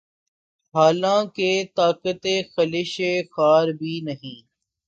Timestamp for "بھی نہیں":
3.79-4.39